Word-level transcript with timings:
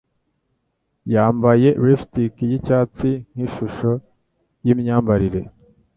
Yambaye 1.13 1.67
lipstick 1.85 2.35
yicyatsi 2.49 3.09
nkishusho 3.31 3.91
yimyambarire. 4.65 5.41